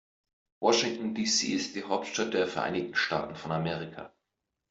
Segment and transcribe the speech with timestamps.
[0.61, 1.49] Washington, D.C.
[1.53, 4.11] ist die Hauptstadt der Vereinigten Staaten von Amerika.